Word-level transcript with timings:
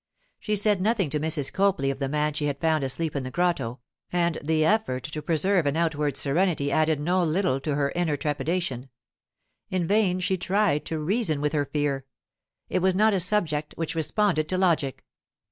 She 0.39 0.55
said 0.55 0.81
nothing 0.81 1.11
to 1.11 1.19
Mrs. 1.19 1.53
Copley 1.53 1.91
of 1.91 1.99
the 1.99 2.09
man 2.09 2.33
she 2.33 2.45
had 2.47 2.59
found 2.59 2.83
asleep 2.83 3.15
in 3.15 3.21
the 3.21 3.29
grotto, 3.29 3.81
and 4.11 4.39
the 4.43 4.65
effort 4.65 5.03
to 5.03 5.21
preserve 5.21 5.67
an 5.67 5.77
outward 5.77 6.17
serenity 6.17 6.71
added 6.71 6.99
no 6.99 7.23
little 7.23 7.59
to 7.59 7.75
her 7.75 7.91
inner 7.93 8.17
trepidation. 8.17 8.89
In 9.69 9.85
vain 9.85 10.19
she 10.19 10.37
tried 10.39 10.85
to 10.85 10.97
reason 10.97 11.39
with 11.39 11.53
her 11.53 11.65
fear; 11.65 12.05
it 12.67 12.79
was 12.81 12.95
not 12.95 13.13
a 13.13 13.19
subject 13.19 13.75
which 13.77 13.93
responded 13.93 14.49
to 14.49 14.57
logic. 14.57 15.05